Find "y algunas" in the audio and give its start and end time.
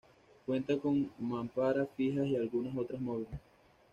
2.25-2.75